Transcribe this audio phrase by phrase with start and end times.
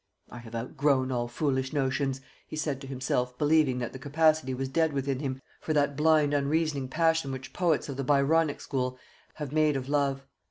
[0.31, 4.67] "I have outgrown all foolish notions," he said to himself, believing that the capacity was
[4.67, 8.97] dead within him for that blind unreasoning passion which poets of the Byronic school
[9.35, 10.25] have made of love.